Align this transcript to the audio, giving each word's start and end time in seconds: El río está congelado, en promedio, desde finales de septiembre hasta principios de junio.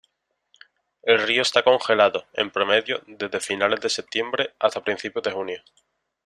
El 1.03 1.19
río 1.27 1.43
está 1.43 1.61
congelado, 1.61 2.25
en 2.33 2.49
promedio, 2.49 3.03
desde 3.05 3.39
finales 3.39 3.81
de 3.81 3.89
septiembre 3.91 4.55
hasta 4.57 4.83
principios 4.83 5.21
de 5.23 5.31
junio. 5.31 5.61